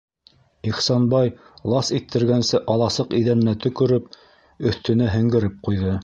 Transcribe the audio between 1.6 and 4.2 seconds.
лас иттергәнсе аласыҡ иҙәненә төкөрөп